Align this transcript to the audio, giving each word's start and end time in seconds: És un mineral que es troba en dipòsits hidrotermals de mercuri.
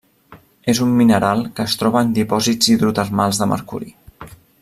És 0.71 0.79
un 0.85 0.95
mineral 1.01 1.43
que 1.59 1.65
es 1.71 1.75
troba 1.81 2.03
en 2.07 2.15
dipòsits 2.17 2.71
hidrotermals 2.77 3.43
de 3.43 3.51
mercuri. 3.53 3.93